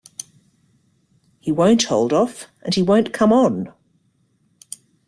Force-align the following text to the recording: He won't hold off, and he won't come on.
He 1.39 1.51
won't 1.51 1.83
hold 1.83 2.11
off, 2.11 2.47
and 2.63 2.73
he 2.73 2.81
won't 2.81 3.13
come 3.13 3.31
on. 3.31 3.71